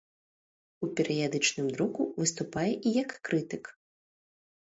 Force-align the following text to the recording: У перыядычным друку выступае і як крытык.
У 0.85 0.87
перыядычным 0.99 1.67
друку 1.75 2.01
выступае 2.23 2.67
і 2.71 2.89
як 3.03 3.09
крытык. 3.29 3.63